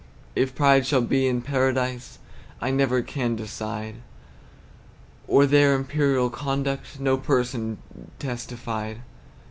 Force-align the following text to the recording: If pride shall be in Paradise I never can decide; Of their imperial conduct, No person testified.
If 0.35 0.55
pride 0.55 0.87
shall 0.87 1.03
be 1.03 1.27
in 1.27 1.43
Paradise 1.43 2.17
I 2.59 2.71
never 2.71 3.03
can 3.03 3.35
decide; 3.35 3.97
Of 5.29 5.51
their 5.51 5.75
imperial 5.75 6.31
conduct, 6.31 6.99
No 6.99 7.17
person 7.17 7.77
testified. 8.17 9.01